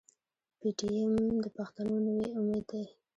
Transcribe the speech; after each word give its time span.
پي 0.59 0.69
ټي 0.77 0.87
ايم 0.95 1.13
د 1.43 1.45
پښتنو 1.57 1.95
نوی 2.07 2.27
امېد 2.39 2.63
دی. 2.71 2.85